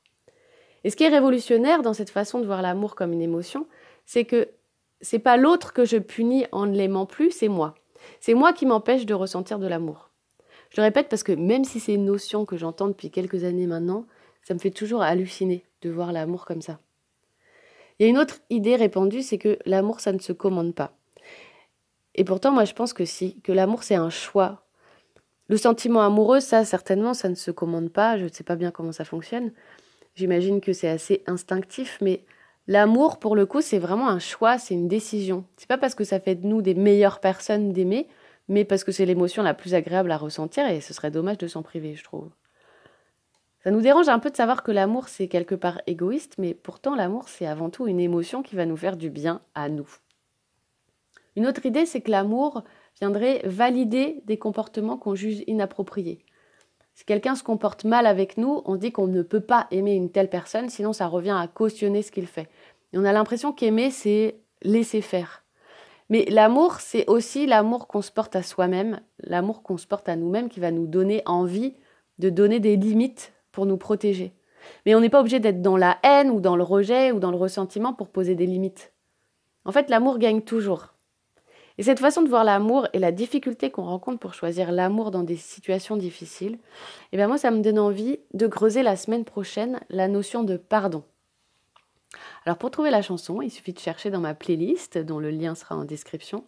Et 0.84 0.90
ce 0.90 0.96
qui 0.96 1.04
est 1.04 1.08
révolutionnaire 1.08 1.82
dans 1.82 1.94
cette 1.94 2.10
façon 2.10 2.40
de 2.40 2.46
voir 2.46 2.62
l'amour 2.62 2.94
comme 2.94 3.12
une 3.12 3.22
émotion, 3.22 3.66
c'est 4.06 4.24
que 4.24 4.48
c'est 5.00 5.18
pas 5.18 5.36
l'autre 5.36 5.72
que 5.72 5.84
je 5.84 5.96
punis 5.96 6.46
en 6.52 6.66
ne 6.66 6.76
l'aimant 6.76 7.06
plus, 7.06 7.30
c'est 7.30 7.48
moi. 7.48 7.74
C'est 8.20 8.34
moi 8.34 8.52
qui 8.52 8.66
m'empêche 8.66 9.06
de 9.06 9.14
ressentir 9.14 9.58
de 9.58 9.66
l'amour. 9.66 10.10
Je 10.70 10.80
le 10.80 10.84
répète 10.84 11.08
parce 11.08 11.22
que 11.22 11.32
même 11.32 11.64
si 11.64 11.80
c'est 11.80 11.94
une 11.94 12.04
notion 12.04 12.44
que 12.44 12.56
j'entends 12.56 12.88
depuis 12.88 13.10
quelques 13.10 13.44
années 13.44 13.66
maintenant, 13.66 14.06
ça 14.42 14.54
me 14.54 14.58
fait 14.58 14.70
toujours 14.70 15.02
halluciner 15.02 15.64
de 15.82 15.90
voir 15.90 16.12
l'amour 16.12 16.44
comme 16.44 16.62
ça. 16.62 16.78
Il 17.98 18.04
y 18.04 18.06
a 18.06 18.10
une 18.10 18.18
autre 18.18 18.38
idée 18.50 18.76
répandue, 18.76 19.22
c'est 19.22 19.38
que 19.38 19.58
l'amour, 19.66 20.00
ça 20.00 20.12
ne 20.12 20.18
se 20.18 20.32
commande 20.32 20.74
pas. 20.74 20.92
Et 22.14 22.24
pourtant, 22.24 22.52
moi, 22.52 22.64
je 22.64 22.72
pense 22.72 22.92
que 22.92 23.04
si, 23.04 23.40
que 23.42 23.52
l'amour, 23.52 23.82
c'est 23.82 23.94
un 23.94 24.10
choix. 24.10 24.67
Le 25.48 25.56
sentiment 25.56 26.02
amoureux, 26.02 26.40
ça, 26.40 26.64
certainement, 26.64 27.14
ça 27.14 27.28
ne 27.28 27.34
se 27.34 27.50
commande 27.50 27.90
pas. 27.90 28.18
Je 28.18 28.24
ne 28.24 28.28
sais 28.28 28.44
pas 28.44 28.56
bien 28.56 28.70
comment 28.70 28.92
ça 28.92 29.04
fonctionne. 29.04 29.52
J'imagine 30.14 30.60
que 30.60 30.72
c'est 30.72 30.88
assez 30.88 31.22
instinctif, 31.26 31.98
mais 32.00 32.24
L'amour, 32.70 33.18
pour 33.18 33.34
le 33.34 33.46
coup, 33.46 33.62
c'est 33.62 33.78
vraiment 33.78 34.10
un 34.10 34.18
choix, 34.18 34.58
c'est 34.58 34.74
une 34.74 34.88
décision. 34.88 35.46
C'est 35.56 35.66
pas 35.66 35.78
parce 35.78 35.94
que 35.94 36.04
ça 36.04 36.20
fait 36.20 36.34
de 36.34 36.46
nous 36.46 36.60
des 36.60 36.74
meilleures 36.74 37.18
personnes 37.18 37.72
d'aimer, 37.72 38.08
mais 38.46 38.66
parce 38.66 38.84
que 38.84 38.92
c'est 38.92 39.06
l'émotion 39.06 39.42
la 39.42 39.54
plus 39.54 39.74
agréable 39.74 40.12
à 40.12 40.18
ressentir 40.18 40.68
et 40.68 40.82
ce 40.82 40.92
serait 40.92 41.10
dommage 41.10 41.38
de 41.38 41.46
s'en 41.46 41.62
priver, 41.62 41.94
je 41.94 42.04
trouve. 42.04 42.28
Ça 43.64 43.70
nous 43.70 43.80
dérange 43.80 44.10
un 44.10 44.18
peu 44.18 44.28
de 44.30 44.36
savoir 44.36 44.62
que 44.62 44.70
l'amour, 44.70 45.08
c'est 45.08 45.28
quelque 45.28 45.54
part 45.54 45.80
égoïste, 45.86 46.34
mais 46.36 46.52
pourtant 46.52 46.94
l'amour, 46.94 47.30
c'est 47.30 47.46
avant 47.46 47.70
tout 47.70 47.86
une 47.86 48.00
émotion 48.00 48.42
qui 48.42 48.54
va 48.54 48.66
nous 48.66 48.76
faire 48.76 48.98
du 48.98 49.08
bien 49.08 49.40
à 49.54 49.70
nous. 49.70 49.88
Une 51.36 51.46
autre 51.46 51.64
idée, 51.64 51.86
c'est 51.86 52.02
que 52.02 52.10
l'amour 52.10 52.64
viendrait 52.98 53.42
valider 53.44 54.22
des 54.26 54.38
comportements 54.38 54.96
qu'on 54.96 55.14
juge 55.14 55.42
inappropriés. 55.46 56.24
Si 56.94 57.04
quelqu'un 57.04 57.36
se 57.36 57.44
comporte 57.44 57.84
mal 57.84 58.06
avec 58.06 58.38
nous, 58.38 58.62
on 58.64 58.76
dit 58.76 58.90
qu'on 58.90 59.06
ne 59.06 59.22
peut 59.22 59.40
pas 59.40 59.68
aimer 59.70 59.94
une 59.94 60.10
telle 60.10 60.30
personne, 60.30 60.68
sinon 60.68 60.92
ça 60.92 61.06
revient 61.06 61.36
à 61.38 61.46
cautionner 61.46 62.02
ce 62.02 62.10
qu'il 62.10 62.26
fait. 62.26 62.48
Et 62.92 62.98
on 62.98 63.04
a 63.04 63.12
l'impression 63.12 63.52
qu'aimer, 63.52 63.90
c'est 63.90 64.40
laisser 64.62 65.00
faire. 65.00 65.44
Mais 66.10 66.24
l'amour, 66.24 66.80
c'est 66.80 67.08
aussi 67.08 67.46
l'amour 67.46 67.86
qu'on 67.86 68.02
se 68.02 68.10
porte 68.10 68.34
à 68.34 68.42
soi-même, 68.42 69.00
l'amour 69.20 69.62
qu'on 69.62 69.76
se 69.76 69.86
porte 69.86 70.08
à 70.08 70.16
nous-mêmes 70.16 70.48
qui 70.48 70.58
va 70.58 70.70
nous 70.70 70.86
donner 70.86 71.22
envie 71.26 71.74
de 72.18 72.30
donner 72.30 72.60
des 72.60 72.76
limites 72.76 73.32
pour 73.52 73.66
nous 73.66 73.76
protéger. 73.76 74.32
Mais 74.84 74.94
on 74.94 75.00
n'est 75.00 75.10
pas 75.10 75.20
obligé 75.20 75.38
d'être 75.38 75.62
dans 75.62 75.76
la 75.76 75.98
haine 76.02 76.30
ou 76.30 76.40
dans 76.40 76.56
le 76.56 76.62
rejet 76.62 77.12
ou 77.12 77.20
dans 77.20 77.30
le 77.30 77.36
ressentiment 77.36 77.92
pour 77.92 78.08
poser 78.08 78.34
des 78.34 78.46
limites. 78.46 78.92
En 79.64 79.72
fait, 79.72 79.90
l'amour 79.90 80.18
gagne 80.18 80.42
toujours. 80.42 80.94
Et 81.78 81.84
cette 81.84 82.00
façon 82.00 82.22
de 82.22 82.28
voir 82.28 82.42
l'amour 82.42 82.88
et 82.92 82.98
la 82.98 83.12
difficulté 83.12 83.70
qu'on 83.70 83.84
rencontre 83.84 84.18
pour 84.18 84.34
choisir 84.34 84.72
l'amour 84.72 85.12
dans 85.12 85.22
des 85.22 85.36
situations 85.36 85.96
difficiles, 85.96 86.58
eh 87.12 87.16
bien 87.16 87.28
moi 87.28 87.38
ça 87.38 87.52
me 87.52 87.62
donne 87.62 87.78
envie 87.78 88.18
de 88.34 88.48
creuser 88.48 88.82
la 88.82 88.96
semaine 88.96 89.24
prochaine 89.24 89.80
la 89.88 90.08
notion 90.08 90.42
de 90.42 90.56
pardon. 90.56 91.04
Alors 92.44 92.58
pour 92.58 92.72
trouver 92.72 92.90
la 92.90 93.02
chanson, 93.02 93.40
il 93.42 93.50
suffit 93.50 93.72
de 93.72 93.78
chercher 93.78 94.10
dans 94.10 94.20
ma 94.20 94.34
playlist 94.34 94.98
dont 94.98 95.20
le 95.20 95.30
lien 95.30 95.54
sera 95.54 95.76
en 95.76 95.84
description. 95.84 96.44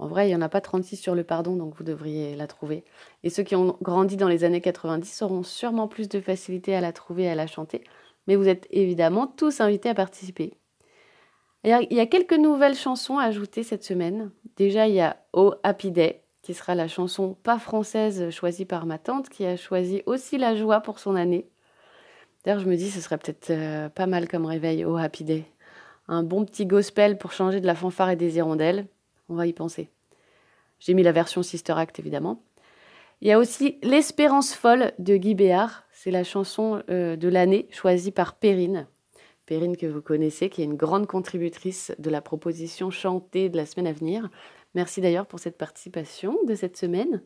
En 0.00 0.06
vrai, 0.08 0.26
il 0.26 0.28
n'y 0.30 0.36
en 0.36 0.40
a 0.40 0.48
pas 0.48 0.62
36 0.62 0.96
sur 0.96 1.14
le 1.14 1.24
pardon, 1.24 1.56
donc 1.56 1.74
vous 1.76 1.84
devriez 1.84 2.34
la 2.34 2.46
trouver. 2.46 2.84
Et 3.22 3.28
ceux 3.28 3.42
qui 3.42 3.54
ont 3.54 3.76
grandi 3.82 4.16
dans 4.16 4.28
les 4.28 4.44
années 4.44 4.62
90 4.62 5.22
auront 5.22 5.42
sûrement 5.42 5.88
plus 5.88 6.08
de 6.08 6.20
facilité 6.20 6.74
à 6.74 6.80
la 6.80 6.92
trouver 6.92 7.24
et 7.24 7.30
à 7.30 7.34
la 7.34 7.46
chanter. 7.46 7.84
Mais 8.26 8.34
vous 8.34 8.48
êtes 8.48 8.66
évidemment 8.70 9.26
tous 9.26 9.60
invités 9.60 9.90
à 9.90 9.94
participer. 9.94 10.59
Il 11.62 11.86
y 11.90 12.00
a 12.00 12.06
quelques 12.06 12.32
nouvelles 12.32 12.74
chansons 12.74 13.18
à 13.18 13.24
ajouter 13.24 13.62
cette 13.62 13.84
semaine. 13.84 14.30
Déjà, 14.56 14.88
il 14.88 14.94
y 14.94 15.00
a 15.00 15.18
Oh 15.34 15.54
Happy 15.62 15.90
Day, 15.90 16.22
qui 16.40 16.54
sera 16.54 16.74
la 16.74 16.88
chanson 16.88 17.36
pas 17.42 17.58
française 17.58 18.30
choisie 18.30 18.64
par 18.64 18.86
ma 18.86 18.98
tante, 18.98 19.28
qui 19.28 19.44
a 19.44 19.56
choisi 19.56 20.02
aussi 20.06 20.38
la 20.38 20.56
joie 20.56 20.80
pour 20.80 20.98
son 20.98 21.16
année. 21.16 21.50
D'ailleurs, 22.44 22.60
je 22.60 22.68
me 22.68 22.76
dis, 22.76 22.90
ce 22.90 23.02
serait 23.02 23.18
peut-être 23.18 23.50
euh, 23.50 23.90
pas 23.90 24.06
mal 24.06 24.26
comme 24.26 24.46
réveil, 24.46 24.86
Oh 24.86 24.96
Happy 24.96 25.24
Day. 25.24 25.44
Un 26.08 26.22
bon 26.22 26.46
petit 26.46 26.64
gospel 26.64 27.18
pour 27.18 27.32
changer 27.32 27.60
de 27.60 27.66
la 27.66 27.74
fanfare 27.74 28.10
et 28.10 28.16
des 28.16 28.38
hirondelles. 28.38 28.86
On 29.28 29.34
va 29.34 29.46
y 29.46 29.52
penser. 29.52 29.90
J'ai 30.78 30.94
mis 30.94 31.02
la 31.02 31.12
version 31.12 31.42
Sister 31.42 31.74
Act, 31.76 31.98
évidemment. 31.98 32.42
Il 33.20 33.28
y 33.28 33.32
a 33.32 33.38
aussi 33.38 33.78
L'Espérance 33.82 34.54
folle 34.54 34.92
de 34.98 35.16
Guy 35.16 35.34
Béard. 35.34 35.84
C'est 35.92 36.10
la 36.10 36.24
chanson 36.24 36.82
euh, 36.88 37.16
de 37.16 37.28
l'année 37.28 37.68
choisie 37.70 38.12
par 38.12 38.34
Perrine. 38.34 38.86
Perrine 39.50 39.76
que 39.76 39.86
vous 39.86 40.00
connaissez, 40.00 40.48
qui 40.48 40.62
est 40.62 40.64
une 40.64 40.76
grande 40.76 41.08
contributrice 41.08 41.90
de 41.98 42.08
la 42.08 42.20
proposition 42.20 42.88
chantée 42.90 43.48
de 43.48 43.56
la 43.56 43.66
semaine 43.66 43.88
à 43.88 43.92
venir. 43.92 44.30
Merci 44.76 45.00
d'ailleurs 45.00 45.26
pour 45.26 45.40
cette 45.40 45.58
participation 45.58 46.38
de 46.46 46.54
cette 46.54 46.76
semaine. 46.76 47.20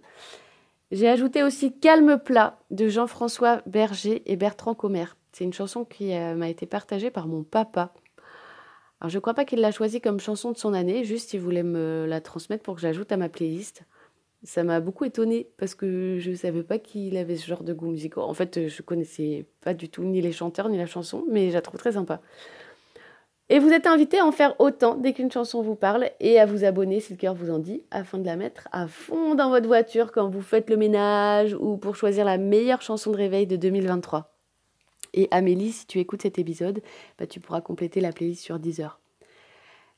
J'ai 0.91 1.07
ajouté 1.07 1.43
aussi 1.43 1.79
Calme 1.79 2.19
plat 2.19 2.61
de 2.71 2.89
Jean-François 2.89 3.61
Berger 3.67 4.23
et 4.25 4.37
Bertrand 4.37 4.75
Commer. 4.75 5.05
C'est 5.33 5.45
une 5.45 5.53
chanson 5.53 5.85
qui 5.85 6.15
euh, 6.15 6.35
m'a 6.35 6.49
été 6.49 6.65
partagée 6.65 7.11
par 7.11 7.27
mon 7.27 7.43
papa. 7.43 7.93
Alors 9.03 9.11
je 9.11 9.19
ne 9.19 9.21
crois 9.21 9.35
pas 9.35 9.45
qu'il 9.45 9.61
l'a 9.61 9.71
choisie 9.71 10.01
comme 10.01 10.19
chanson 10.19 10.51
de 10.51 10.57
son 10.57 10.73
année, 10.73 11.05
juste 11.05 11.35
il 11.35 11.41
voulait 11.41 11.63
me 11.63 12.07
la 12.09 12.23
transmettre 12.23 12.63
pour 12.63 12.77
que 12.77 12.81
j'ajoute 12.81 13.13
à 13.13 13.19
ma 13.19 13.29
playlist. 13.29 13.85
Ça 14.45 14.63
m'a 14.63 14.81
beaucoup 14.81 15.05
étonnée 15.05 15.49
parce 15.57 15.75
que 15.75 16.19
je 16.19 16.31
ne 16.31 16.37
savais 16.37 16.63
pas 16.63 16.79
qu'il 16.79 17.17
avait 17.17 17.37
ce 17.37 17.47
genre 17.47 17.65
de 17.65 17.73
goût 17.73 17.87
musical. 17.87 18.25
En 18.25 18.35
fait, 18.35 18.69
je 18.69 18.83
connaissais 18.83 19.47
pas 19.63 19.73
du 19.73 19.89
tout 19.89 20.05
ni 20.05 20.21
les 20.21 20.33
chanteurs 20.33 20.69
ni 20.69 20.77
la 20.77 20.87
chanson, 20.87 21.25
mais 21.31 21.49
je 21.49 21.55
la 21.55 21.63
trouve 21.63 21.81
très 21.81 21.93
sympa. 21.93 22.21
Et 23.51 23.59
vous 23.59 23.71
êtes 23.71 23.87
invité 23.87 24.19
à 24.19 24.27
en 24.27 24.33
faire 24.33 24.55
autant 24.59 24.97
dès 24.97 25.13
qu'une 25.13 25.31
chanson 25.31 25.63
vous 25.63 25.75
parle 25.75 26.11
et 26.21 26.41
à 26.41 26.47
vous 26.47 26.65
abonner 26.65 27.01
si 27.01 27.13
le 27.13 27.19
cœur 27.19 27.35
vous 27.35 27.51
en 27.51 27.59
dit, 27.59 27.83
afin 27.91 28.19
de 28.19 28.25
la 28.25 28.37
mettre 28.37 28.69
à 28.73 28.87
fond 28.87 29.35
dans 29.35 29.51
votre 29.51 29.67
voiture 29.67 30.13
quand 30.13 30.29
vous 30.29 30.41
faites 30.41 30.71
le 30.71 30.79
ménage 30.79 31.55
ou 31.61 31.77
pour 31.77 31.95
choisir 31.95 32.25
la 32.25 32.39
meilleure 32.39 32.81
chanson 32.81 33.11
de 33.11 33.17
réveil 33.17 33.47
de 33.47 33.57
2023. 33.57 34.35
Et 35.13 35.29
Amélie, 35.31 35.73
si 35.73 35.87
tu 35.87 36.01
écoutes 36.01 36.23
cet 36.23 36.39
épisode, 36.39 36.83
bah, 37.19 37.27
tu 37.27 37.39
pourras 37.39 37.61
compléter 37.61 38.01
la 38.01 38.13
playlist 38.13 38.43
sur 38.43 38.59
Deezer. 38.59 38.99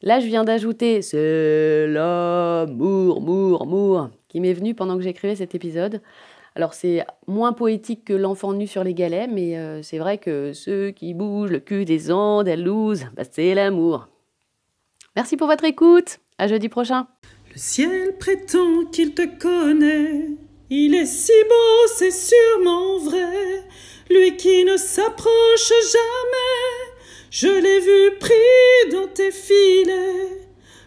Là, 0.06 0.20
je 0.20 0.26
viens 0.26 0.44
d'ajouter 0.44 1.02
C'est 1.02 1.88
l'amour, 1.88 3.20
mour, 3.20 3.66
mour 3.66 4.10
qui 4.28 4.38
m'est 4.38 4.52
venu 4.52 4.72
pendant 4.72 4.96
que 4.96 5.02
j'écrivais 5.02 5.34
cet 5.34 5.56
épisode. 5.56 6.00
Alors 6.54 6.74
c'est 6.74 7.04
moins 7.26 7.52
poétique 7.52 8.04
que 8.04 8.12
l'enfant 8.12 8.52
nu 8.52 8.68
sur 8.68 8.84
les 8.84 8.94
galets, 8.94 9.28
mais 9.28 9.58
euh, 9.58 9.82
c'est 9.82 9.98
vrai 9.98 10.18
que 10.18 10.52
ceux 10.52 10.92
qui 10.92 11.12
bougent 11.12 11.50
le 11.50 11.58
cul 11.58 11.84
des 11.84 12.12
Andalouses, 12.12 13.06
bah, 13.16 13.24
c'est 13.28 13.52
l'amour. 13.52 14.06
Merci 15.16 15.36
pour 15.36 15.48
votre 15.48 15.64
écoute. 15.64 16.20
À 16.38 16.46
jeudi 16.46 16.68
prochain. 16.68 17.08
Le 17.52 17.58
ciel 17.58 18.16
prétend 18.16 18.84
qu'il 18.92 19.12
te 19.12 19.26
connaît. 19.40 20.28
Il 20.70 20.94
est 20.94 21.06
si 21.06 21.32
beau, 21.48 21.92
c'est 21.96 22.12
sûrement 22.12 22.98
vrai. 22.98 23.64
Lui 24.08 24.36
qui 24.36 24.64
ne 24.64 24.76
s'approche 24.76 25.72
jamais. 25.92 26.95
Je 27.30 27.48
l'ai 27.48 27.80
vu 27.80 28.16
pris 28.18 28.90
dans 28.92 29.08
tes 29.08 29.32
filets. 29.32 30.38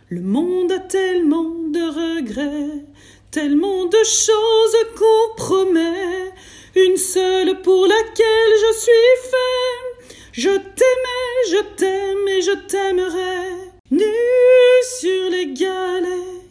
Le 0.10 0.22
monde 0.22 0.72
a 0.72 0.80
tellement 0.80 1.44
de 1.44 1.80
regrets, 1.80 2.86
tellement 3.30 3.86
de 3.86 4.04
choses 4.04 4.78
qu'on 4.98 5.36
promet. 5.36 6.32
Une 6.76 6.98
seule 6.98 7.62
pour 7.62 7.86
laquelle 7.86 8.54
je 8.62 8.80
suis 8.80 9.30
fait. 9.30 10.16
Je 10.32 10.50
t'aimais, 10.50 11.50
je 11.50 11.76
t'aime 11.76 12.28
et 12.28 12.42
je 12.42 12.56
t'aimerai. 12.68 13.50
Nu 13.92 14.06
sur 15.00 15.30
les 15.32 15.54
galets, 15.54 16.42